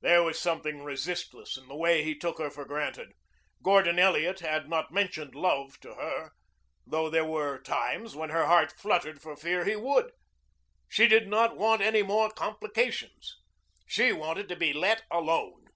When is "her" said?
2.40-2.50, 5.94-6.32, 8.30-8.46